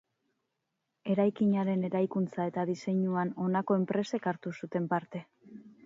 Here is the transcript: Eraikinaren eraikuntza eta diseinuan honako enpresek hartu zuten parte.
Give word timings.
Eraikinaren 1.15 1.85
eraikuntza 1.91 2.49
eta 2.53 2.65
diseinuan 2.73 3.37
honako 3.45 3.81
enpresek 3.83 4.31
hartu 4.33 4.59
zuten 4.63 4.93
parte. 4.97 5.25